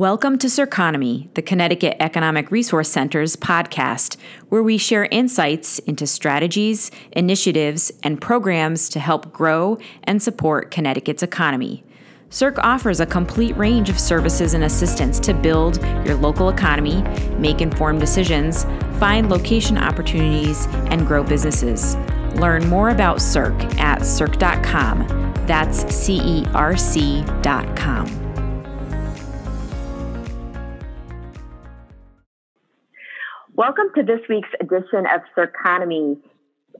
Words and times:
Welcome 0.00 0.38
to 0.38 0.48
Circonomy, 0.48 1.28
the 1.34 1.42
Connecticut 1.42 1.98
Economic 2.00 2.50
Resource 2.50 2.88
Center's 2.88 3.36
podcast, 3.36 4.16
where 4.48 4.62
we 4.62 4.78
share 4.78 5.04
insights 5.10 5.78
into 5.80 6.06
strategies, 6.06 6.90
initiatives, 7.12 7.92
and 8.02 8.18
programs 8.18 8.88
to 8.88 8.98
help 8.98 9.30
grow 9.30 9.76
and 10.04 10.22
support 10.22 10.70
Connecticut's 10.70 11.22
economy. 11.22 11.84
CERC 12.30 12.58
offers 12.62 13.00
a 13.00 13.04
complete 13.04 13.54
range 13.58 13.90
of 13.90 14.00
services 14.00 14.54
and 14.54 14.64
assistance 14.64 15.20
to 15.20 15.34
build 15.34 15.84
your 16.06 16.14
local 16.14 16.48
economy, 16.48 17.02
make 17.36 17.60
informed 17.60 18.00
decisions, 18.00 18.64
find 18.98 19.28
location 19.28 19.76
opportunities, 19.76 20.66
and 20.88 21.06
grow 21.06 21.22
businesses. 21.22 21.96
Learn 22.36 22.66
more 22.70 22.88
about 22.88 23.18
CERC 23.18 23.78
at 23.78 24.00
cerc.com. 24.00 25.06
That's 25.46 25.94
C 25.94 26.22
E 26.22 26.46
R 26.54 26.74
C.com. 26.78 28.19
Welcome 33.60 33.88
to 33.94 34.02
this 34.02 34.20
week's 34.26 34.48
edition 34.58 35.04
of 35.04 35.20
Circonomy. 35.36 36.16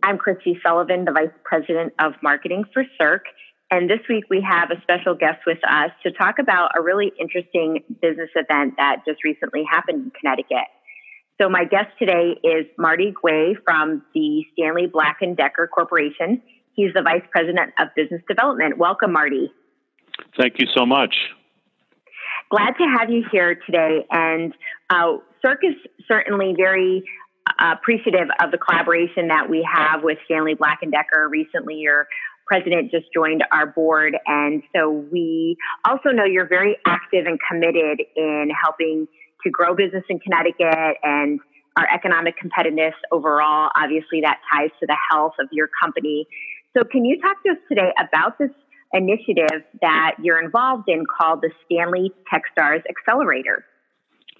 I'm 0.02 0.16
Christy 0.16 0.58
Sullivan, 0.64 1.04
the 1.04 1.12
Vice 1.12 1.28
President 1.44 1.92
of 1.98 2.14
Marketing 2.22 2.64
for 2.72 2.84
CERC. 2.98 3.20
And 3.70 3.90
this 3.90 3.98
week 4.08 4.24
we 4.30 4.40
have 4.40 4.70
a 4.70 4.80
special 4.80 5.14
guest 5.14 5.40
with 5.46 5.58
us 5.68 5.90
to 6.04 6.10
talk 6.10 6.38
about 6.38 6.70
a 6.74 6.80
really 6.80 7.12
interesting 7.20 7.84
business 8.00 8.30
event 8.34 8.76
that 8.78 9.02
just 9.06 9.22
recently 9.24 9.62
happened 9.70 10.04
in 10.04 10.12
Connecticut. 10.18 10.68
So 11.38 11.50
my 11.50 11.66
guest 11.66 11.88
today 11.98 12.40
is 12.42 12.64
Marty 12.78 13.12
Guay 13.12 13.56
from 13.62 14.02
the 14.14 14.46
Stanley 14.54 14.86
Black 14.86 15.18
& 15.28 15.36
Decker 15.36 15.66
Corporation. 15.68 16.40
He's 16.72 16.94
the 16.94 17.02
Vice 17.02 17.28
President 17.30 17.74
of 17.78 17.88
Business 17.94 18.22
Development. 18.26 18.78
Welcome, 18.78 19.12
Marty. 19.12 19.52
Thank 20.40 20.54
you 20.58 20.66
so 20.74 20.86
much. 20.86 21.14
Glad 22.48 22.72
to 22.78 22.84
have 22.98 23.10
you 23.10 23.22
here 23.30 23.54
today. 23.66 24.06
And 24.10 24.54
uh, 24.88 25.18
CERC 25.44 25.56
is 25.62 25.74
certainly 26.06 26.54
very 26.56 27.02
uh, 27.46 27.74
appreciative 27.78 28.28
of 28.42 28.50
the 28.50 28.58
collaboration 28.58 29.28
that 29.28 29.48
we 29.48 29.66
have 29.70 30.02
with 30.02 30.18
Stanley 30.26 30.54
Black 30.54 30.80
and 30.82 30.92
Decker. 30.92 31.28
Recently, 31.28 31.76
your 31.76 32.06
president 32.46 32.90
just 32.90 33.06
joined 33.14 33.44
our 33.52 33.66
board, 33.66 34.16
and 34.26 34.62
so 34.74 34.90
we 34.90 35.56
also 35.88 36.10
know 36.10 36.24
you're 36.24 36.48
very 36.48 36.76
active 36.86 37.26
and 37.26 37.38
committed 37.48 38.02
in 38.16 38.50
helping 38.62 39.06
to 39.44 39.50
grow 39.50 39.74
business 39.74 40.04
in 40.08 40.18
Connecticut 40.18 40.96
and 41.02 41.40
our 41.78 41.86
economic 41.92 42.34
competitiveness 42.36 42.92
overall. 43.12 43.70
Obviously, 43.74 44.20
that 44.22 44.38
ties 44.52 44.70
to 44.80 44.86
the 44.86 44.96
health 45.10 45.34
of 45.40 45.48
your 45.52 45.68
company. 45.82 46.26
So, 46.76 46.84
can 46.84 47.04
you 47.04 47.20
talk 47.20 47.42
to 47.44 47.52
us 47.52 47.58
today 47.68 47.92
about 47.98 48.38
this 48.38 48.50
initiative 48.92 49.62
that 49.80 50.16
you're 50.22 50.42
involved 50.42 50.88
in 50.88 51.04
called 51.06 51.40
the 51.42 51.50
Stanley 51.64 52.12
Techstars 52.32 52.82
Accelerator? 52.88 53.64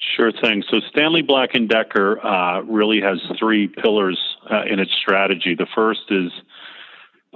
Sure 0.00 0.32
thing. 0.32 0.62
So 0.70 0.80
Stanley 0.90 1.22
Black 1.22 1.50
and 1.54 1.68
Decker 1.68 2.24
uh, 2.24 2.62
really 2.62 3.00
has 3.02 3.18
three 3.38 3.68
pillars 3.68 4.18
uh, 4.50 4.62
in 4.62 4.80
its 4.80 4.92
strategy. 4.92 5.54
The 5.54 5.66
first 5.74 6.00
is 6.08 6.32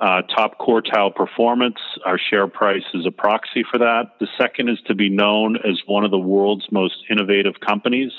uh, 0.00 0.22
top 0.22 0.58
quartile 0.58 1.14
performance. 1.14 1.76
Our 2.06 2.18
share 2.18 2.46
price 2.48 2.82
is 2.94 3.06
a 3.06 3.10
proxy 3.10 3.64
for 3.70 3.78
that. 3.78 4.12
The 4.18 4.28
second 4.38 4.70
is 4.70 4.78
to 4.86 4.94
be 4.94 5.10
known 5.10 5.56
as 5.56 5.80
one 5.86 6.04
of 6.04 6.10
the 6.10 6.18
world's 6.18 6.66
most 6.72 6.96
innovative 7.10 7.60
companies, 7.60 8.12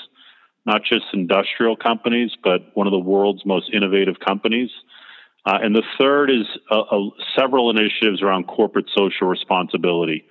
not 0.64 0.82
just 0.84 1.06
industrial 1.12 1.76
companies, 1.76 2.30
but 2.42 2.70
one 2.74 2.86
of 2.86 2.92
the 2.92 2.98
world's 2.98 3.44
most 3.44 3.70
innovative 3.74 4.16
companies. 4.24 4.70
Uh, 5.44 5.58
and 5.60 5.74
the 5.74 5.82
third 5.98 6.30
is 6.30 6.46
uh, 6.70 6.80
uh, 6.80 7.10
several 7.36 7.70
initiatives 7.70 8.22
around 8.22 8.44
corporate 8.46 8.86
social 8.96 9.26
responsibility. 9.26 10.24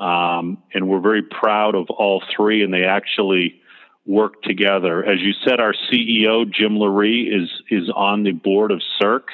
Um, 0.00 0.62
and 0.72 0.88
we're 0.88 1.00
very 1.00 1.22
proud 1.22 1.74
of 1.74 1.90
all 1.90 2.22
three, 2.34 2.62
and 2.62 2.72
they 2.72 2.84
actually 2.84 3.60
work 4.06 4.42
together. 4.42 5.04
As 5.04 5.20
you 5.20 5.32
said, 5.46 5.60
our 5.60 5.74
CEO 5.74 6.50
Jim 6.50 6.76
Loree 6.78 7.28
is 7.28 7.50
is 7.70 7.90
on 7.94 8.22
the 8.22 8.32
board 8.32 8.72
of 8.72 8.80
CERC, 9.00 9.24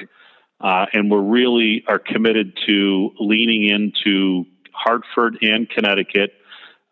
uh, 0.60 0.87
and 0.93 1.10
we're 1.10 1.22
really 1.22 1.84
are 1.87 2.00
committed 2.00 2.59
to 2.66 3.10
leaning 3.21 3.69
into 3.69 4.44
Hartford 4.72 5.38
and 5.41 5.71
Connecticut 5.71 6.32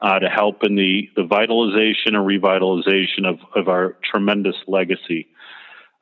uh, 0.00 0.20
to 0.20 0.28
help 0.28 0.62
in 0.62 0.76
the 0.76 1.10
the 1.16 1.24
vitalization 1.24 2.14
and 2.14 2.24
revitalization 2.24 3.26
of 3.26 3.40
of 3.56 3.68
our 3.68 3.96
tremendous 4.08 4.56
legacy. 4.68 5.26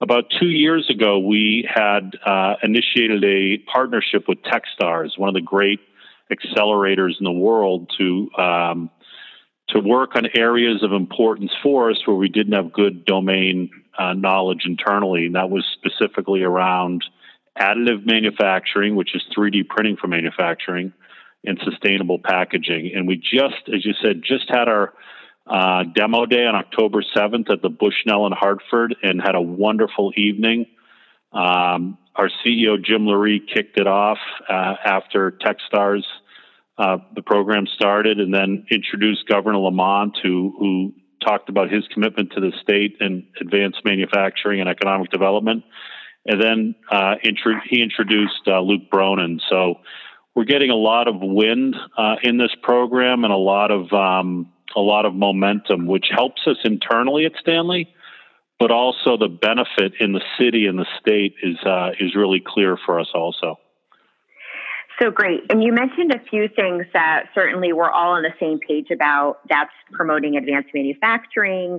About 0.03 0.25
two 0.41 0.49
years 0.49 0.91
ago, 0.91 1.21
we 1.21 1.66
had 1.72 2.19
uh, 2.27 2.56
initiated 2.62 3.25
a 3.25 3.59
partnership 3.72 4.25
with 4.28 4.38
TechStars, 4.43 5.16
one 5.16 5.28
of 5.28 5.34
the 5.34 5.41
great 5.41 5.78
accelerators 6.32 7.19
in 7.19 7.25
the 7.25 7.32
world 7.32 7.93
to 7.98 8.31
um, 8.38 8.91
to 9.69 9.81
work 9.81 10.16
on 10.16 10.26
areas 10.37 10.82
of 10.82 10.93
importance 10.93 11.53
for 11.62 11.91
us 11.91 12.06
where 12.06 12.16
we 12.16 12.28
didn't 12.28 12.53
have 12.53 12.72
good 12.72 13.04
domain 13.04 13.70
uh, 13.98 14.12
knowledge 14.12 14.62
internally, 14.65 15.26
and 15.26 15.34
that 15.34 15.50
was 15.50 15.65
specifically 15.72 16.43
around 16.43 17.04
additive 17.59 18.04
manufacturing, 18.06 18.97
which 18.97 19.15
is 19.15 19.22
3D 19.37 19.69
printing 19.69 19.97
for 19.97 20.09
manufacturing, 20.09 20.93
and 21.44 21.60
sustainable 21.65 22.19
packaging. 22.19 22.93
And 22.94 23.06
we 23.06 23.16
just, 23.16 23.69
as 23.69 23.84
you 23.84 23.94
said, 24.03 24.22
just 24.22 24.49
had 24.49 24.69
our 24.69 24.93
uh, 25.47 25.84
demo 25.94 26.25
day 26.26 26.47
on 26.47 26.54
October 26.54 27.03
7th 27.14 27.50
at 27.50 27.62
the 27.62 27.69
Bushnell 27.69 28.26
in 28.26 28.32
Hartford 28.32 28.94
and 29.03 29.20
had 29.20 29.34
a 29.34 29.41
wonderful 29.41 30.12
evening. 30.16 30.66
Um, 31.32 31.99
our 32.14 32.31
CEO 32.44 32.82
Jim 32.82 33.06
Loree 33.06 33.41
kicked 33.53 33.78
it 33.78 33.87
off 33.87 34.19
uh, 34.49 34.75
after 34.84 35.32
TechStars 35.32 36.04
uh, 36.82 36.98
the 37.15 37.22
program 37.22 37.66
started, 37.66 38.19
and 38.19 38.34
then 38.34 38.66
introduced 38.70 39.28
Governor 39.28 39.59
Lamont, 39.59 40.19
who 40.22 40.54
who 40.59 40.94
talked 41.25 41.48
about 41.48 41.70
his 41.70 41.87
commitment 41.94 42.32
to 42.32 42.41
the 42.41 42.53
state 42.60 42.97
and 42.98 43.25
advanced 43.41 43.78
manufacturing 43.84 44.60
and 44.60 44.69
economic 44.69 45.10
development, 45.10 45.62
and 46.26 46.43
then 46.43 46.75
uh, 46.91 47.15
intro- 47.22 47.60
he 47.69 47.82
introduced 47.82 48.43
uh, 48.48 48.60
Luke 48.60 48.91
Bronin. 48.93 49.41
So 49.48 49.76
we're 50.34 50.44
getting 50.44 50.70
a 50.70 50.76
lot 50.76 51.06
of 51.06 51.16
wind 51.20 51.76
uh, 51.97 52.16
in 52.22 52.38
this 52.38 52.54
program 52.62 53.22
and 53.25 53.32
a 53.32 53.37
lot 53.37 53.70
of 53.70 53.93
um, 53.93 54.53
a 54.75 54.81
lot 54.81 55.06
of 55.06 55.14
momentum, 55.14 55.87
which 55.87 56.06
helps 56.10 56.43
us 56.47 56.56
internally 56.64 57.26
at 57.26 57.32
Stanley 57.41 57.94
but 58.62 58.70
also 58.70 59.16
the 59.16 59.26
benefit 59.26 59.93
in 59.99 60.12
the 60.12 60.20
city 60.38 60.66
and 60.66 60.78
the 60.78 60.87
state 61.00 61.34
is 61.43 61.56
uh, 61.66 61.91
is 61.99 62.14
really 62.14 62.41
clear 62.47 62.78
for 62.87 63.00
us 63.00 63.09
also. 63.12 63.59
So 65.01 65.11
great. 65.11 65.41
And 65.51 65.63
you 65.63 65.73
mentioned 65.73 66.13
a 66.13 66.21
few 66.29 66.49
things 66.49 66.85
that 66.93 67.25
certainly 67.35 67.73
we're 67.73 67.91
all 67.91 68.13
on 68.13 68.23
the 68.23 68.35
same 68.39 68.59
page 68.67 68.91
about. 68.93 69.41
That's 69.49 69.71
promoting 69.93 70.37
advanced 70.37 70.71
manufacturing, 70.75 71.79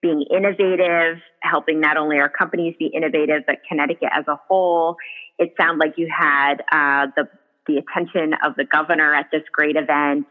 being 0.00 0.24
innovative, 0.30 1.18
helping 1.40 1.80
not 1.80 1.96
only 1.96 2.18
our 2.18 2.28
companies 2.28 2.74
be 2.78 2.86
innovative, 2.86 3.42
but 3.46 3.56
Connecticut 3.68 4.08
as 4.12 4.24
a 4.28 4.36
whole. 4.48 4.96
It 5.38 5.54
sounded 5.60 5.84
like 5.84 5.94
you 5.96 6.08
had 6.16 6.62
uh, 6.72 7.08
the 7.16 7.28
the 7.66 7.78
attention 7.78 8.34
of 8.44 8.54
the 8.56 8.64
governor 8.64 9.14
at 9.14 9.26
this 9.32 9.42
great 9.52 9.76
event, 9.76 10.26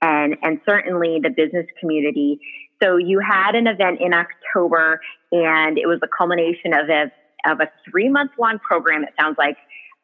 and 0.00 0.36
and 0.42 0.60
certainly 0.68 1.18
the 1.22 1.30
business 1.30 1.66
community. 1.80 2.40
So 2.82 2.96
you 2.96 3.20
had 3.20 3.54
an 3.54 3.66
event 3.66 3.98
in 4.00 4.12
October, 4.14 5.00
and 5.30 5.78
it 5.78 5.86
was 5.86 5.98
the 6.00 6.08
culmination 6.08 6.74
of 6.74 6.88
a 6.88 7.12
of 7.50 7.60
a 7.60 7.70
three 7.90 8.08
month 8.08 8.32
long 8.38 8.58
program. 8.60 9.02
It 9.02 9.14
sounds 9.20 9.36
like. 9.36 9.56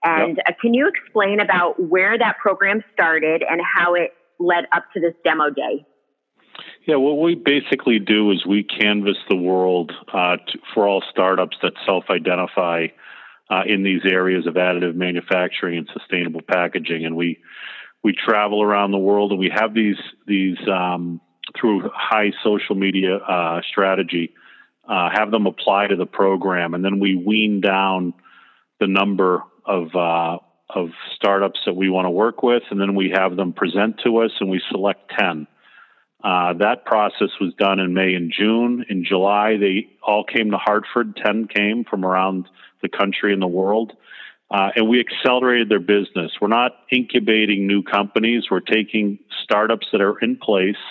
And 0.05 0.37
yep. 0.37 0.47
uh, 0.49 0.53
can 0.61 0.75
you 0.75 0.89
explain 0.89 1.41
about 1.41 1.81
where 1.81 2.17
that 2.17 2.39
program 2.39 2.83
started 2.93 3.43
and 3.49 3.61
how 3.61 3.95
it 3.95 4.13
led 4.39 4.65
up 4.73 4.85
to 4.95 5.01
this 5.01 5.15
demo 5.25 5.51
day? 5.51 5.85
Yeah, 6.87 6.97
what 6.97 7.21
we 7.21 7.35
basically 7.35 7.99
do 7.99 8.31
is 8.31 8.47
we 8.47 8.65
canvass 8.65 9.17
the 9.29 9.37
world 9.37 9.93
uh, 10.13 10.37
to, 10.37 10.59
for 10.75 10.89
all 10.89 11.03
startups 11.11 11.57
that 11.63 11.73
self-identify 11.85 12.89
uh, 13.51 13.63
in 13.67 13.83
these 13.83 14.03
areas 14.05 14.47
of 14.47 14.55
additive 14.55 14.95
manufacturing 14.95 15.79
and 15.79 15.89
sustainable 15.93 16.41
packaging, 16.43 17.05
and 17.05 17.17
we 17.17 17.39
we 18.03 18.13
travel 18.13 18.63
around 18.63 18.93
the 18.93 18.99
world 18.99 19.33
and 19.33 19.41
we 19.41 19.51
have 19.55 19.75
these 19.75 19.97
these 20.27 20.57
um, 20.69 21.21
through 21.59 21.89
high 21.95 22.33
social 22.45 22.75
media 22.75 23.17
uh, 23.17 23.61
strategy, 23.71 24.35
uh, 24.89 25.09
have 25.13 25.31
them 25.31 25.47
apply 25.47 25.87
to 25.87 25.97
the 25.97 26.07
program, 26.07 26.75
and 26.75 26.85
then 26.85 27.01
we 27.01 27.15
wean 27.15 27.61
down 27.61 28.15
the 28.81 28.87
number 28.87 29.43
of 29.69 29.95
uh, 29.95 30.39
of 30.71 30.89
startups 31.15 31.61
that 31.67 31.75
we 31.75 31.89
want 31.89 32.07
to 32.07 32.11
work 32.11 32.43
with, 32.43 32.63
and 32.71 32.81
then 32.81 32.95
we 32.95 33.13
have 33.15 33.37
them 33.37 33.53
present 33.53 34.01
to 34.05 34.19
us, 34.19 34.33
and 34.41 34.51
we 34.51 34.61
select 34.71 35.13
ten. 35.17 35.47
Uh, 36.25 36.53
that 36.55 36.85
process 36.85 37.31
was 37.41 37.55
done 37.59 37.79
in 37.79 37.95
May 37.95 38.15
and 38.15 38.33
June. 38.37 38.85
In 38.89 39.05
July, 39.05 39.57
they 39.57 39.89
all 40.03 40.25
came 40.25 40.51
to 40.51 40.59
Hartford. 40.59 41.15
Ten 41.17 41.47
came 41.47 41.85
from 41.85 42.05
around 42.05 42.49
the 42.83 42.89
country 42.89 43.33
and 43.33 43.41
the 43.41 43.47
world. 43.47 43.93
Uh, 44.51 44.71
and 44.75 44.89
we 44.89 44.99
accelerated 44.99 45.69
their 45.69 45.79
business. 45.79 46.33
We're 46.41 46.49
not 46.49 46.73
incubating 46.91 47.67
new 47.67 47.83
companies. 47.83 48.45
We're 48.51 48.61
taking 48.61 49.19
startups 49.45 49.89
that 49.93 50.01
are 50.01 50.19
in 50.19 50.39
place 50.39 50.83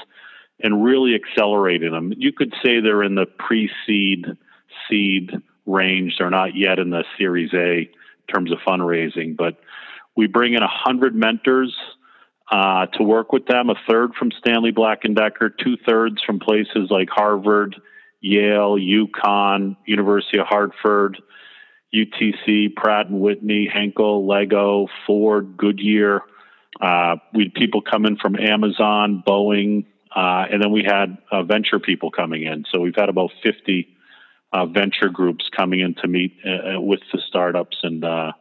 and 0.59 0.83
really 0.83 1.15
accelerating 1.15 1.91
them. 1.91 2.13
You 2.15 2.31
could 2.31 2.53
say 2.63 2.79
they're 2.79 3.03
in 3.03 3.15
the 3.15 3.25
pre-seed, 3.25 4.27
seed 4.87 5.31
range. 5.65 6.15
They're 6.19 6.29
not 6.29 6.55
yet 6.55 6.79
in 6.79 6.91
the 6.91 7.03
Series 7.17 7.53
A 7.53 7.89
terms 8.31 8.51
of 8.51 8.59
fundraising, 8.67 9.35
but 9.35 9.57
we 10.15 10.27
bring 10.27 10.53
in 10.53 10.61
100 10.61 11.15
mentors 11.15 11.75
uh, 12.51 12.87
to 12.87 13.03
work 13.03 13.31
with 13.31 13.45
them. 13.45 13.69
A 13.69 13.75
third 13.87 14.13
from 14.15 14.31
Stanley 14.39 14.71
Black 14.71 14.99
and 15.03 15.15
Decker, 15.15 15.49
two 15.49 15.77
thirds 15.85 16.21
from 16.25 16.39
places 16.39 16.89
like 16.89 17.09
Harvard, 17.09 17.75
Yale, 18.21 18.77
UConn, 18.77 19.77
University 19.85 20.39
of 20.39 20.47
Hartford, 20.47 21.17
UTC, 21.93 22.75
Pratt 22.75 23.07
and 23.07 23.19
Whitney, 23.19 23.69
Henkel, 23.71 24.27
Lego, 24.27 24.87
Ford, 25.05 25.55
Goodyear. 25.57 26.21
Uh, 26.81 27.15
we 27.33 27.43
had 27.43 27.53
people 27.53 27.81
coming 27.81 28.17
from 28.17 28.35
Amazon, 28.35 29.23
Boeing, 29.25 29.85
uh, 30.15 30.45
and 30.51 30.61
then 30.61 30.71
we 30.71 30.83
had 30.83 31.17
uh, 31.31 31.43
venture 31.43 31.79
people 31.79 32.11
coming 32.11 32.43
in. 32.43 32.65
So 32.71 32.81
we've 32.81 32.95
had 32.95 33.09
about 33.09 33.31
50 33.43 33.87
uh, 34.53 34.65
venture 34.65 35.09
groups 35.09 35.49
coming 35.55 35.79
in 35.79 35.95
to 35.95 36.07
meet 36.07 36.37
uh, 36.45 36.79
with 36.79 37.01
the 37.11 37.21
startups 37.27 37.77
and 37.83 38.03
uh, 38.03 38.31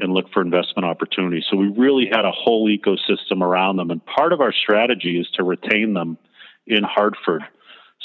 and 0.00 0.12
look 0.12 0.26
for 0.32 0.42
investment 0.42 0.86
opportunities. 0.86 1.44
So 1.50 1.56
we 1.56 1.68
really 1.68 2.06
had 2.06 2.24
a 2.24 2.30
whole 2.30 2.68
ecosystem 2.68 3.42
around 3.42 3.76
them, 3.76 3.90
and 3.90 4.04
part 4.04 4.32
of 4.32 4.40
our 4.40 4.52
strategy 4.52 5.18
is 5.18 5.28
to 5.34 5.42
retain 5.42 5.94
them 5.94 6.18
in 6.66 6.84
Hartford. 6.84 7.42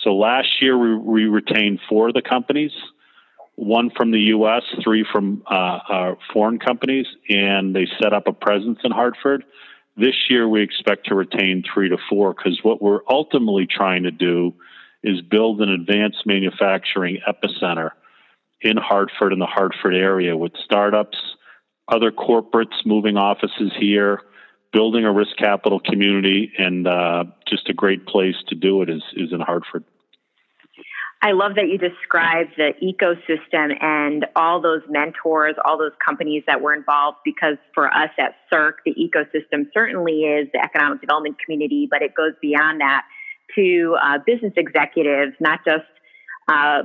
So 0.03 0.15
last 0.15 0.61
year 0.61 0.77
we, 0.77 0.95
we 0.95 1.25
retained 1.25 1.79
four 1.87 2.07
of 2.07 2.13
the 2.13 2.21
companies, 2.21 2.71
one 3.55 3.91
from 3.95 4.11
the 4.11 4.19
U.S., 4.19 4.63
three 4.83 5.05
from 5.11 5.43
uh, 5.49 5.79
uh, 5.87 6.15
foreign 6.33 6.57
companies, 6.57 7.05
and 7.29 7.75
they 7.75 7.87
set 8.01 8.11
up 8.11 8.27
a 8.27 8.33
presence 8.33 8.79
in 8.83 8.91
Hartford. 8.91 9.43
This 9.95 10.15
year 10.29 10.49
we 10.49 10.63
expect 10.63 11.07
to 11.07 11.15
retain 11.15 11.63
three 11.71 11.89
to 11.89 11.97
four 12.09 12.33
because 12.33 12.59
what 12.63 12.81
we're 12.81 13.01
ultimately 13.07 13.67
trying 13.67 14.03
to 14.03 14.11
do 14.11 14.55
is 15.03 15.21
build 15.21 15.61
an 15.61 15.69
advanced 15.69 16.25
manufacturing 16.25 17.19
epicenter 17.27 17.91
in 18.61 18.77
Hartford 18.77 19.33
in 19.33 19.39
the 19.39 19.45
Hartford 19.45 19.93
area 19.93 20.35
with 20.37 20.53
startups, 20.63 21.17
other 21.87 22.11
corporates 22.11 22.85
moving 22.85 23.17
offices 23.17 23.71
here, 23.77 24.21
building 24.71 25.03
a 25.03 25.11
risk 25.11 25.35
capital 25.37 25.79
community, 25.79 26.51
and 26.57 26.87
uh, 26.87 27.25
just 27.47 27.69
a 27.69 27.73
great 27.73 28.05
place 28.05 28.35
to 28.47 28.55
do 28.55 28.81
it 28.81 28.89
is, 28.89 29.03
is 29.15 29.33
in 29.33 29.41
Hartford. 29.41 29.83
I 31.21 31.31
love 31.31 31.55
that 31.55 31.69
you 31.69 31.77
described 31.77 32.51
the 32.57 32.73
ecosystem 32.83 33.81
and 33.81 34.25
all 34.35 34.59
those 34.61 34.81
mentors, 34.89 35.55
all 35.63 35.77
those 35.77 35.93
companies 36.05 36.43
that 36.47 36.61
were 36.61 36.73
involved, 36.73 37.19
because 37.23 37.55
for 37.73 37.87
us 37.87 38.09
at 38.19 38.35
CERC, 38.51 38.73
the 38.85 38.93
ecosystem 38.93 39.67
certainly 39.73 40.23
is 40.23 40.49
the 40.53 40.59
economic 40.61 40.99
development 40.99 41.37
community, 41.39 41.87
but 41.89 42.01
it 42.01 42.13
goes 42.13 42.33
beyond 42.41 42.81
that 42.81 43.03
to 43.55 43.95
uh, 44.01 44.19
business 44.25 44.53
executives, 44.57 45.33
not 45.39 45.59
just 45.65 45.85
uh, 46.47 46.83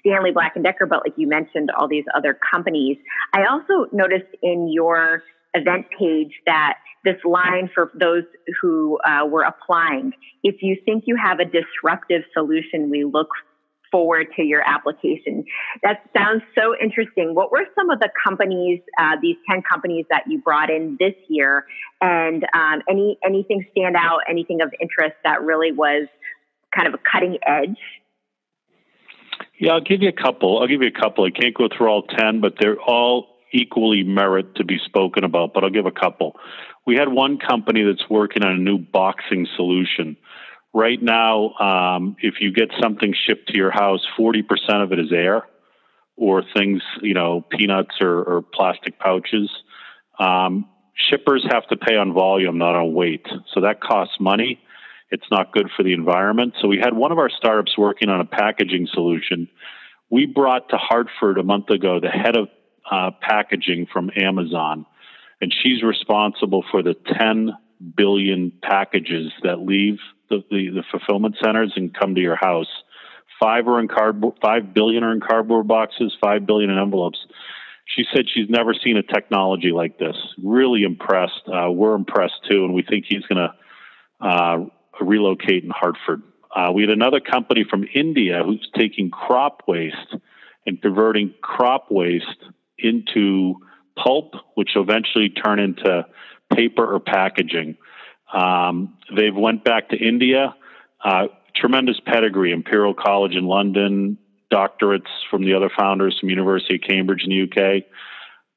Stanley 0.00 0.30
Black 0.32 0.52
and 0.54 0.64
Decker, 0.64 0.86
but 0.86 1.00
like 1.04 1.14
you 1.16 1.28
mentioned, 1.28 1.70
all 1.76 1.88
these 1.88 2.04
other 2.14 2.38
companies. 2.50 2.96
I 3.34 3.44
also 3.50 3.90
noticed 3.92 4.30
in 4.42 4.68
your 4.70 5.22
event 5.54 5.86
page 5.98 6.32
that 6.46 6.74
this 7.04 7.16
line 7.24 7.70
for 7.74 7.90
those 7.98 8.24
who 8.60 8.98
uh, 9.06 9.26
were 9.26 9.42
applying, 9.42 10.12
if 10.42 10.56
you 10.62 10.76
think 10.84 11.04
you 11.06 11.16
have 11.16 11.38
a 11.40 11.44
disruptive 11.44 12.22
solution, 12.32 12.90
we 12.90 13.04
look 13.04 13.28
forward 13.90 14.28
to 14.36 14.42
your 14.42 14.62
application. 14.66 15.44
That 15.82 16.02
sounds 16.16 16.42
so 16.54 16.74
interesting. 16.80 17.34
What 17.34 17.50
were 17.52 17.64
some 17.74 17.90
of 17.90 18.00
the 18.00 18.10
companies, 18.24 18.80
uh, 18.98 19.16
these 19.20 19.36
10 19.50 19.62
companies 19.62 20.06
that 20.10 20.24
you 20.26 20.40
brought 20.40 20.70
in 20.70 20.96
this 20.98 21.14
year? 21.28 21.64
And 22.00 22.44
um, 22.54 22.82
any 22.88 23.18
anything 23.24 23.66
stand 23.72 23.96
out, 23.96 24.20
anything 24.28 24.60
of 24.60 24.72
interest 24.80 25.16
that 25.24 25.42
really 25.42 25.72
was 25.72 26.06
kind 26.74 26.86
of 26.86 26.94
a 26.94 27.00
cutting 27.10 27.38
edge? 27.46 27.78
Yeah, 29.58 29.72
I'll 29.72 29.80
give 29.80 30.02
you 30.02 30.08
a 30.08 30.12
couple. 30.22 30.60
I'll 30.60 30.68
give 30.68 30.82
you 30.82 30.88
a 30.88 31.00
couple. 31.00 31.24
I 31.24 31.30
can't 31.30 31.54
go 31.54 31.68
through 31.68 31.88
all 31.88 32.02
10, 32.02 32.40
but 32.40 32.54
they're 32.60 32.80
all 32.80 33.38
equally 33.52 34.04
merit 34.04 34.54
to 34.56 34.64
be 34.64 34.78
spoken 34.84 35.24
about, 35.24 35.54
but 35.54 35.64
I'll 35.64 35.70
give 35.70 35.86
a 35.86 35.90
couple. 35.90 36.36
We 36.86 36.96
had 36.96 37.08
one 37.08 37.38
company 37.38 37.82
that's 37.82 38.08
working 38.08 38.44
on 38.44 38.52
a 38.52 38.58
new 38.58 38.78
boxing 38.78 39.46
solution 39.56 40.16
right 40.72 41.00
now, 41.02 41.54
um, 41.54 42.16
if 42.20 42.34
you 42.40 42.52
get 42.52 42.70
something 42.80 43.14
shipped 43.26 43.48
to 43.48 43.56
your 43.56 43.70
house, 43.70 44.06
40% 44.18 44.42
of 44.82 44.92
it 44.92 44.98
is 44.98 45.12
air 45.12 45.46
or 46.16 46.42
things, 46.56 46.82
you 47.00 47.14
know, 47.14 47.44
peanuts 47.50 47.96
or, 48.00 48.22
or 48.22 48.42
plastic 48.42 48.98
pouches. 48.98 49.50
Um, 50.18 50.68
shippers 50.94 51.46
have 51.50 51.66
to 51.68 51.76
pay 51.76 51.96
on 51.96 52.12
volume, 52.12 52.58
not 52.58 52.74
on 52.74 52.92
weight. 52.92 53.26
So 53.54 53.60
that 53.62 53.80
costs 53.80 54.16
money. 54.18 54.60
It's 55.10 55.26
not 55.30 55.52
good 55.52 55.70
for 55.76 55.82
the 55.82 55.92
environment. 55.92 56.54
So 56.60 56.68
we 56.68 56.78
had 56.78 56.94
one 56.94 57.12
of 57.12 57.18
our 57.18 57.30
startups 57.30 57.78
working 57.78 58.08
on 58.10 58.20
a 58.20 58.24
packaging 58.24 58.88
solution. 58.92 59.48
We 60.10 60.26
brought 60.26 60.68
to 60.70 60.76
Hartford 60.76 61.38
a 61.38 61.42
month 61.42 61.70
ago 61.70 62.00
the 62.00 62.08
head 62.08 62.36
of 62.36 62.48
uh, 62.90 63.10
packaging 63.20 63.86
from 63.92 64.10
Amazon, 64.16 64.86
and 65.40 65.54
she's 65.62 65.82
responsible 65.82 66.64
for 66.70 66.82
the 66.82 66.94
10 67.18 67.52
billion 67.96 68.52
packages 68.62 69.30
that 69.42 69.60
leave 69.60 69.98
the, 70.30 70.44
the, 70.50 70.70
the 70.70 70.82
fulfillment 70.90 71.36
centers 71.42 71.72
and 71.76 71.94
come 71.98 72.14
to 72.14 72.20
your 72.20 72.36
house. 72.36 72.68
Five 73.40 73.68
are 73.68 73.80
in 73.80 73.88
cardboard, 73.88 74.34
five 74.42 74.74
billion 74.74 75.04
are 75.04 75.12
in 75.12 75.20
cardboard 75.20 75.68
boxes, 75.68 76.16
five 76.20 76.46
billion 76.46 76.70
in 76.70 76.78
envelopes. 76.78 77.18
She 77.86 78.04
said 78.12 78.26
she's 78.32 78.50
never 78.50 78.74
seen 78.74 78.96
a 78.96 79.02
technology 79.02 79.70
like 79.70 79.98
this. 79.98 80.16
Really 80.42 80.82
impressed. 80.82 81.42
Uh, 81.46 81.70
we're 81.70 81.94
impressed 81.94 82.40
too, 82.50 82.64
and 82.64 82.74
we 82.74 82.82
think 82.82 83.06
he's 83.08 83.22
going 83.22 83.48
to 83.48 84.26
uh, 84.26 84.64
relocate 85.00 85.64
in 85.64 85.70
Hartford. 85.70 86.22
Uh, 86.54 86.72
we 86.72 86.82
had 86.82 86.90
another 86.90 87.20
company 87.20 87.64
from 87.68 87.84
India 87.94 88.42
who's 88.44 88.68
taking 88.76 89.10
crop 89.10 89.62
waste 89.66 90.16
and 90.66 90.82
converting 90.82 91.32
crop 91.40 91.86
waste 91.90 92.26
into 92.78 93.54
pulp, 93.96 94.34
which 94.54 94.70
will 94.74 94.82
eventually 94.82 95.30
turn 95.30 95.58
into 95.58 96.04
paper 96.54 96.94
or 96.94 97.00
packaging. 97.00 97.76
Um, 98.32 98.96
they've 99.14 99.34
went 99.34 99.64
back 99.64 99.90
to 99.90 99.96
India. 99.96 100.54
Uh, 101.02 101.28
tremendous 101.54 102.00
pedigree, 102.04 102.52
Imperial 102.52 102.94
College 102.94 103.34
in 103.34 103.44
London, 103.44 104.18
doctorates 104.52 105.08
from 105.30 105.44
the 105.44 105.54
other 105.54 105.70
founders 105.76 106.18
from 106.18 106.28
University 106.28 106.76
of 106.76 106.80
Cambridge 106.82 107.24
in 107.24 107.30
the 107.30 107.42
UK. 107.42 107.84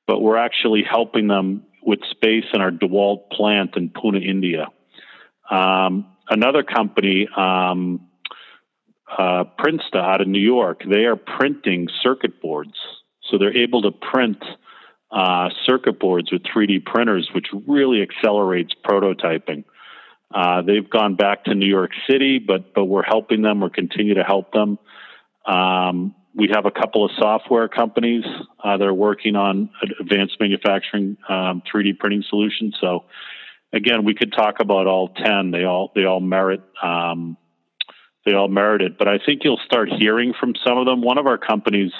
But 0.07 0.21
we're 0.21 0.37
actually 0.37 0.83
helping 0.83 1.27
them 1.27 1.63
with 1.83 1.99
space 2.09 2.45
in 2.53 2.61
our 2.61 2.71
DeWalt 2.71 3.29
plant 3.31 3.75
in 3.75 3.89
Pune, 3.89 4.23
India. 4.23 4.67
Um, 5.49 6.07
another 6.29 6.63
company, 6.63 7.27
um, 7.35 8.07
uh, 9.17 9.43
out 9.93 10.21
of 10.21 10.27
New 10.27 10.39
York, 10.39 10.83
they 10.89 11.05
are 11.05 11.15
printing 11.15 11.89
circuit 12.01 12.41
boards. 12.41 12.75
So 13.23 13.37
they're 13.37 13.55
able 13.55 13.81
to 13.83 13.91
print 13.91 14.43
uh, 15.11 15.49
circuit 15.65 15.99
boards 15.99 16.31
with 16.31 16.43
3D 16.43 16.85
printers, 16.85 17.29
which 17.33 17.47
really 17.67 18.01
accelerates 18.01 18.73
prototyping. 18.85 19.65
Uh, 20.33 20.61
they've 20.61 20.89
gone 20.89 21.15
back 21.15 21.43
to 21.43 21.53
New 21.53 21.67
York 21.67 21.91
City, 22.09 22.39
but 22.39 22.73
but 22.73 22.85
we're 22.85 23.03
helping 23.03 23.41
them. 23.41 23.59
We're 23.59 23.69
continue 23.69 24.13
to 24.13 24.23
help 24.23 24.53
them. 24.53 24.79
Um, 25.45 26.15
we 26.33 26.49
have 26.53 26.65
a 26.65 26.71
couple 26.71 27.03
of 27.03 27.11
software 27.17 27.67
companies 27.67 28.23
uh, 28.63 28.77
that 28.77 28.87
are 28.87 28.93
working 28.93 29.35
on 29.35 29.69
advanced 29.99 30.37
manufacturing 30.39 31.17
um, 31.27 31.61
3D 31.73 31.99
printing 31.99 32.23
solutions. 32.29 32.77
So 32.79 33.03
again, 33.73 34.05
we 34.05 34.13
could 34.13 34.31
talk 34.31 34.61
about 34.61 34.87
all 34.87 35.09
10. 35.09 35.51
They 35.51 35.65
all 35.65 35.91
they 35.93 36.05
all 36.05 36.21
merit 36.21 36.61
um, 36.81 37.35
they 38.25 38.33
all 38.33 38.47
merit 38.47 38.81
it. 38.81 38.97
But 38.97 39.09
I 39.09 39.19
think 39.25 39.41
you'll 39.43 39.59
start 39.65 39.89
hearing 39.89 40.33
from 40.39 40.53
some 40.65 40.77
of 40.77 40.85
them. 40.85 41.01
One 41.01 41.17
of 41.17 41.27
our 41.27 41.37
companies 41.37 41.91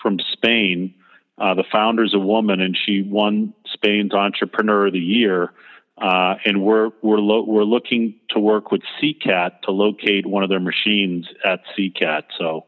from 0.00 0.18
Spain 0.32 0.94
uh, 1.40 1.54
the 1.54 1.64
founder's 1.72 2.14
a 2.14 2.18
woman, 2.18 2.60
and 2.60 2.76
she 2.76 3.02
won 3.02 3.54
Spain's 3.72 4.12
Entrepreneur 4.12 4.88
of 4.88 4.92
the 4.92 4.98
Year. 4.98 5.52
Uh, 5.96 6.34
and 6.44 6.62
we're 6.62 6.90
we're 7.02 7.18
lo- 7.18 7.44
we're 7.46 7.64
looking 7.64 8.14
to 8.30 8.38
work 8.38 8.70
with 8.70 8.82
CCAT 9.00 9.62
to 9.62 9.70
locate 9.70 10.26
one 10.26 10.42
of 10.42 10.48
their 10.48 10.60
machines 10.60 11.26
at 11.44 11.60
CCAT. 11.76 12.24
So, 12.38 12.66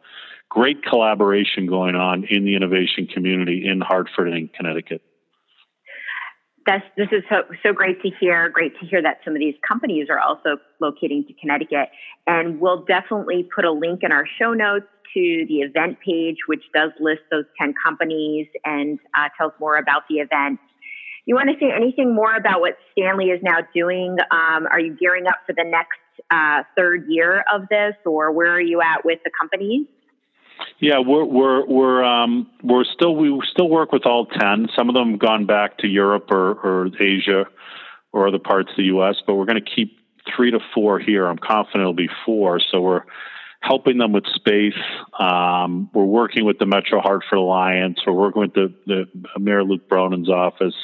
great 0.49 0.83
collaboration 0.85 1.67
going 1.67 1.95
on 1.95 2.25
in 2.25 2.45
the 2.45 2.57
innovation 2.57 3.07
community 3.07 3.67
in 3.67 3.81
Hartford 3.81 4.29
and 4.29 4.53
Connecticut. 4.53 5.03
That's, 6.65 6.85
this 6.97 7.09
is 7.11 7.23
so, 7.29 7.43
so 7.63 7.73
great 7.73 8.01
to 8.03 8.11
hear. 8.21 8.49
Great 8.49 8.79
to 8.81 8.87
hear 8.87 9.03
that 9.03 9.19
some 9.25 9.35
of 9.35 9.41
these 9.41 9.55
companies 9.67 10.09
are 10.11 10.19
also 10.19 10.59
locating 10.81 11.25
to 11.27 11.33
Connecticut. 11.35 11.89
And 12.27 12.61
we'll 12.61 12.85
definitely 12.85 13.49
put 13.55 13.65
a 13.65 13.73
link 13.73 14.01
in 14.03 14.13
our 14.13 14.27
show 14.39 14.53
notes 14.53 14.87
to 15.15 15.45
the 15.49 15.61
event 15.61 15.99
page, 16.05 16.37
which 16.47 16.63
does 16.73 16.91
list 17.01 17.23
those 17.31 17.45
10 17.61 17.75
companies 17.85 18.47
and 18.65 18.99
uh, 19.17 19.29
tells 19.37 19.53
more 19.61 19.77
about 19.77 20.03
the 20.09 20.17
event. 20.17 20.61
You 21.25 21.35
want 21.35 21.51
to 21.51 21.57
say 21.61 21.71
anything 21.75 22.15
more 22.15 22.35
about 22.35 22.61
what 22.61 22.77
Stanley 22.93 23.27
is 23.27 23.41
now 23.43 23.59
doing? 23.75 24.17
Um, 24.31 24.67
are 24.71 24.81
you 24.81 24.97
gearing 24.97 25.27
up 25.27 25.37
for 25.47 25.53
the 25.53 25.65
next 25.65 25.99
uh, 26.31 26.63
third 26.77 27.07
year 27.09 27.45
of 27.53 27.69
this, 27.69 27.95
or 28.05 28.33
where 28.33 28.51
are 28.51 28.61
you 28.61 28.81
at 28.81 29.05
with 29.05 29.21
the 29.25 29.31
companies? 29.39 29.87
Yeah, 30.81 30.99
we're 30.99 31.25
we're 31.25 31.67
we're 31.67 32.05
um, 32.05 32.51
we're 32.63 32.85
still 32.85 33.15
we 33.15 33.41
still 33.51 33.69
work 33.69 33.93
with 33.93 34.07
all 34.07 34.27
ten. 34.27 34.69
Some 34.77 34.89
of 34.89 34.95
them 34.95 35.13
have 35.13 35.21
gone 35.21 35.47
back 35.47 35.79
to 35.79 35.87
Europe 35.87 36.31
or, 36.31 36.53
or 36.55 36.91
Asia 37.01 37.45
or 38.13 38.29
other 38.29 38.39
parts 38.39 38.71
of 38.71 38.77
the 38.77 38.85
U.S., 38.85 39.17
but 39.27 39.35
we're 39.35 39.47
going 39.47 39.63
to 39.63 39.71
keep 39.75 39.99
three 40.35 40.51
to 40.51 40.59
four 40.75 40.99
here. 40.99 41.27
I'm 41.27 41.39
confident 41.39 41.83
it'll 41.83 41.95
be 41.95 42.11
four. 42.27 42.61
So 42.71 42.81
we're 42.81 43.05
helping 43.61 43.99
them 43.99 44.13
with 44.13 44.25
space. 44.35 44.79
Um, 45.19 45.89
we're 45.95 46.05
working 46.05 46.45
with 46.45 46.59
the 46.59 46.67
Metro 46.67 47.01
Hartford 47.01 47.39
Alliance. 47.39 48.01
We're 48.07 48.13
working 48.13 48.43
with 48.43 48.55
the, 48.55 48.75
the 48.87 49.07
Mayor 49.39 49.65
Luke 49.65 49.89
Bronin's 49.89 50.29
office. 50.29 50.75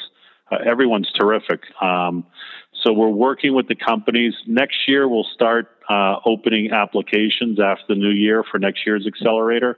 Uh, 0.51 0.57
everyone's 0.65 1.11
terrific. 1.11 1.61
Um, 1.81 2.25
So 2.83 2.93
we're 2.93 3.09
working 3.09 3.53
with 3.53 3.67
the 3.67 3.75
companies. 3.75 4.33
Next 4.47 4.87
year, 4.87 5.07
we'll 5.07 5.27
start 5.33 5.67
uh, 5.89 6.17
opening 6.25 6.71
applications 6.71 7.59
after 7.59 7.83
the 7.89 7.95
new 7.95 8.11
year 8.11 8.43
for 8.49 8.59
next 8.59 8.85
year's 8.85 9.05
accelerator. 9.07 9.77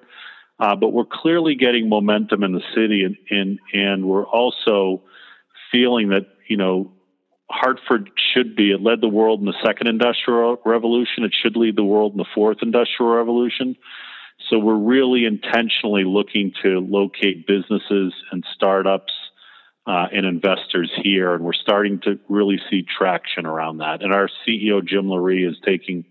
Uh, 0.59 0.75
but 0.75 0.89
we're 0.89 1.05
clearly 1.05 1.55
getting 1.55 1.89
momentum 1.89 2.43
in 2.43 2.51
the 2.51 2.61
city, 2.75 3.03
and, 3.03 3.17
and 3.31 3.59
and 3.73 4.05
we're 4.05 4.25
also 4.25 5.01
feeling 5.71 6.09
that 6.09 6.27
you 6.47 6.57
know 6.57 6.91
Hartford 7.49 8.11
should 8.33 8.55
be. 8.55 8.71
It 8.71 8.81
led 8.81 9.01
the 9.01 9.07
world 9.07 9.39
in 9.39 9.47
the 9.47 9.55
second 9.65 9.87
industrial 9.87 10.59
revolution. 10.63 11.23
It 11.23 11.33
should 11.41 11.55
lead 11.55 11.75
the 11.75 11.83
world 11.83 12.11
in 12.11 12.19
the 12.19 12.29
fourth 12.35 12.57
industrial 12.61 13.11
revolution. 13.11 13.75
So 14.49 14.59
we're 14.59 14.75
really 14.75 15.25
intentionally 15.25 16.03
looking 16.03 16.51
to 16.63 16.79
locate 16.79 17.47
businesses 17.47 18.13
and 18.31 18.43
startups 18.55 19.13
uh, 19.87 20.07
and 20.13 20.25
investors 20.25 20.91
here, 21.03 21.33
and 21.33 21.43
we're 21.43 21.53
starting 21.53 21.99
to 22.01 22.19
really 22.29 22.59
see 22.69 22.83
traction 22.83 23.45
around 23.45 23.77
that. 23.79 24.03
And 24.03 24.13
our 24.13 24.29
CEO 24.47 24.85
Jim 24.85 25.05
Loree 25.05 25.49
is 25.49 25.57
taking 25.65 26.05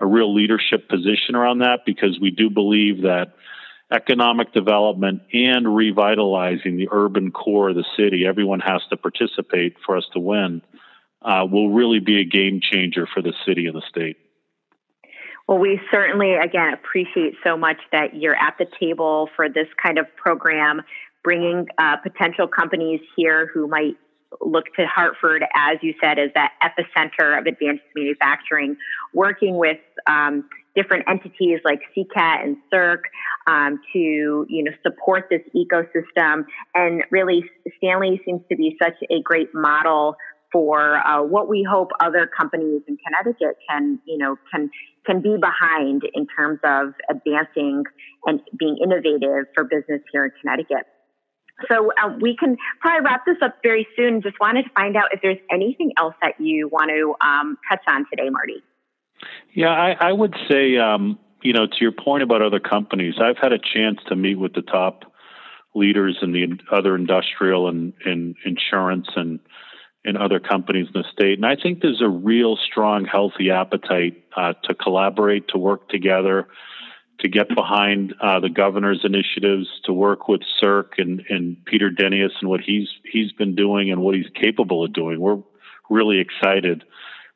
a 0.00 0.06
real 0.06 0.34
leadership 0.34 0.88
position 0.88 1.34
around 1.34 1.58
that 1.58 1.80
because 1.84 2.18
we 2.20 2.30
do 2.30 2.48
believe 2.48 3.02
that 3.02 3.34
economic 3.92 4.52
development 4.52 5.22
and 5.32 5.74
revitalizing 5.74 6.76
the 6.76 6.88
urban 6.90 7.30
core 7.30 7.70
of 7.70 7.76
the 7.76 7.84
city, 7.96 8.24
everyone 8.26 8.60
has 8.60 8.80
to 8.88 8.96
participate 8.96 9.76
for 9.84 9.96
us 9.96 10.04
to 10.12 10.20
win, 10.20 10.62
uh, 11.22 11.44
will 11.50 11.70
really 11.70 11.98
be 11.98 12.20
a 12.20 12.24
game 12.24 12.60
changer 12.62 13.06
for 13.12 13.20
the 13.20 13.34
city 13.44 13.66
and 13.66 13.76
the 13.76 13.82
state. 13.88 14.16
Well, 15.46 15.58
we 15.58 15.80
certainly, 15.90 16.34
again, 16.34 16.72
appreciate 16.72 17.34
so 17.42 17.56
much 17.56 17.78
that 17.90 18.14
you're 18.14 18.36
at 18.36 18.56
the 18.58 18.66
table 18.78 19.28
for 19.34 19.48
this 19.48 19.66
kind 19.82 19.98
of 19.98 20.06
program, 20.14 20.82
bringing 21.22 21.66
uh, 21.78 21.96
potential 21.96 22.48
companies 22.48 23.00
here 23.16 23.50
who 23.52 23.68
might 23.68 23.96
look 24.40 24.66
to 24.76 24.86
Hartford, 24.86 25.42
as 25.54 25.78
you 25.82 25.94
said, 26.00 26.18
as 26.18 26.30
that 26.34 26.52
epicenter 26.62 27.38
of 27.38 27.46
advanced 27.46 27.82
manufacturing, 27.96 28.76
working 29.12 29.56
with 29.58 29.78
um, 30.06 30.48
different 30.74 31.04
entities 31.08 31.58
like 31.64 31.80
CCAT 31.96 32.44
and 32.44 32.56
CERC 32.72 33.00
um, 33.46 33.80
to 33.92 34.46
you 34.48 34.64
know 34.64 34.72
support 34.82 35.28
this 35.30 35.42
ecosystem. 35.54 36.44
And 36.74 37.02
really, 37.10 37.44
Stanley 37.78 38.20
seems 38.24 38.42
to 38.50 38.56
be 38.56 38.76
such 38.82 38.94
a 39.10 39.20
great 39.22 39.48
model 39.54 40.16
for 40.52 40.96
uh, 41.06 41.22
what 41.22 41.48
we 41.48 41.66
hope 41.68 41.90
other 42.00 42.26
companies 42.26 42.82
in 42.88 42.96
Connecticut 42.96 43.56
can, 43.68 44.00
you 44.04 44.18
know, 44.18 44.36
can 44.52 44.70
can 45.06 45.20
be 45.20 45.36
behind 45.40 46.02
in 46.12 46.26
terms 46.26 46.58
of 46.64 46.92
advancing 47.08 47.84
and 48.26 48.40
being 48.58 48.76
innovative 48.82 49.46
for 49.54 49.64
business 49.64 50.02
here 50.12 50.26
in 50.26 50.30
Connecticut. 50.40 50.86
So 51.68 51.92
uh, 52.02 52.16
we 52.20 52.36
can 52.36 52.56
probably 52.80 53.04
wrap 53.04 53.24
this 53.26 53.36
up 53.42 53.56
very 53.62 53.86
soon. 53.96 54.22
Just 54.22 54.38
wanted 54.40 54.64
to 54.64 54.70
find 54.70 54.96
out 54.96 55.12
if 55.12 55.20
there's 55.22 55.38
anything 55.50 55.92
else 55.98 56.14
that 56.22 56.40
you 56.40 56.68
want 56.68 56.90
to 56.90 57.14
um, 57.26 57.58
touch 57.68 57.82
on 57.88 58.06
today, 58.10 58.30
Marty. 58.30 58.62
Yeah, 59.52 59.68
I, 59.68 60.08
I 60.08 60.12
would 60.12 60.34
say, 60.48 60.76
um, 60.76 61.18
you 61.42 61.52
know, 61.52 61.66
to 61.66 61.76
your 61.80 61.92
point 61.92 62.22
about 62.22 62.42
other 62.42 62.60
companies, 62.60 63.14
I've 63.20 63.38
had 63.38 63.52
a 63.52 63.58
chance 63.58 63.98
to 64.08 64.16
meet 64.16 64.36
with 64.36 64.54
the 64.54 64.62
top 64.62 65.12
leaders 65.74 66.18
in 66.22 66.32
the 66.32 66.58
other 66.72 66.96
industrial 66.96 67.68
and, 67.68 67.92
and 68.04 68.36
insurance 68.44 69.08
and 69.14 69.40
in 70.04 70.16
other 70.16 70.40
companies 70.40 70.86
in 70.94 71.02
the 71.02 71.04
state. 71.12 71.38
And 71.38 71.46
I 71.46 71.56
think 71.56 71.82
there's 71.82 72.00
a 72.00 72.08
real 72.08 72.56
strong, 72.56 73.04
healthy 73.04 73.50
appetite 73.50 74.24
uh, 74.36 74.54
to 74.64 74.74
collaborate, 74.74 75.48
to 75.48 75.58
work 75.58 75.88
together, 75.88 76.48
to 77.20 77.28
get 77.28 77.48
behind 77.54 78.14
uh, 78.20 78.40
the 78.40 78.48
governor's 78.48 79.00
initiatives, 79.04 79.68
to 79.84 79.92
work 79.92 80.28
with 80.28 80.40
CERC 80.62 80.98
and, 80.98 81.22
and 81.28 81.56
Peter 81.64 81.90
Denious 81.90 82.32
and 82.40 82.50
what 82.50 82.60
he's 82.60 82.88
he's 83.10 83.32
been 83.32 83.54
doing 83.54 83.90
and 83.90 84.00
what 84.02 84.14
he's 84.14 84.28
capable 84.34 84.84
of 84.84 84.92
doing. 84.92 85.20
We're 85.20 85.42
really 85.88 86.18
excited. 86.18 86.84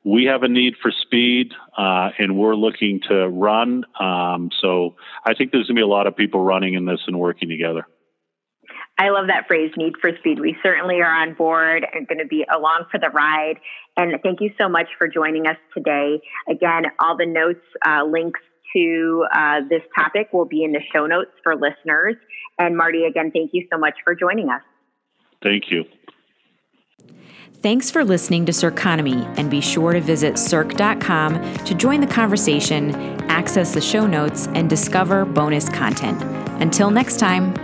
We 0.04 0.24
have 0.24 0.42
a 0.42 0.48
need 0.48 0.74
for 0.82 0.90
speed, 0.90 1.52
uh, 1.78 2.10
and 2.18 2.36
we're 2.36 2.56
looking 2.56 3.00
to 3.08 3.26
run. 3.28 3.84
Um, 3.98 4.50
so 4.60 4.96
I 5.24 5.34
think 5.34 5.50
there's 5.50 5.66
going 5.66 5.76
to 5.76 5.80
be 5.80 5.82
a 5.82 5.86
lot 5.86 6.06
of 6.06 6.14
people 6.14 6.44
running 6.44 6.74
in 6.74 6.84
this 6.84 7.00
and 7.06 7.18
working 7.18 7.48
together. 7.48 7.86
I 8.98 9.08
love 9.08 9.26
that 9.26 9.48
phrase, 9.48 9.72
need 9.76 9.94
for 10.00 10.10
speed. 10.18 10.38
We 10.38 10.56
certainly 10.62 11.00
are 11.00 11.22
on 11.22 11.34
board 11.34 11.84
and 11.92 12.06
going 12.06 12.18
to 12.18 12.26
be 12.26 12.44
along 12.54 12.84
for 12.90 13.00
the 13.00 13.10
ride. 13.10 13.56
And 13.96 14.12
thank 14.22 14.40
you 14.40 14.50
so 14.58 14.68
much 14.68 14.86
for 14.98 15.08
joining 15.08 15.46
us 15.46 15.56
today. 15.74 16.20
Again, 16.48 16.84
all 17.00 17.16
the 17.16 17.26
notes, 17.26 17.64
uh, 17.84 18.04
links 18.04 18.40
to 18.74 19.26
uh, 19.34 19.60
this 19.68 19.82
topic 19.94 20.32
will 20.32 20.44
be 20.44 20.64
in 20.64 20.72
the 20.72 20.80
show 20.92 21.06
notes 21.06 21.30
for 21.42 21.54
listeners. 21.54 22.16
And 22.58 22.76
Marty, 22.76 23.04
again, 23.04 23.30
thank 23.32 23.50
you 23.52 23.66
so 23.72 23.78
much 23.78 23.94
for 24.04 24.14
joining 24.14 24.48
us. 24.48 24.62
Thank 25.42 25.70
you. 25.70 25.84
Thanks 27.62 27.90
for 27.90 28.04
listening 28.04 28.44
to 28.46 28.52
Circonomy, 28.52 29.24
and 29.38 29.50
be 29.50 29.62
sure 29.62 29.94
to 29.94 30.00
visit 30.00 30.34
cerc.com 30.34 31.64
to 31.64 31.74
join 31.74 32.00
the 32.00 32.06
conversation, 32.06 32.94
access 33.30 33.72
the 33.72 33.80
show 33.80 34.06
notes, 34.06 34.48
and 34.48 34.68
discover 34.68 35.24
bonus 35.24 35.70
content. 35.70 36.22
Until 36.60 36.90
next 36.90 37.18
time. 37.18 37.54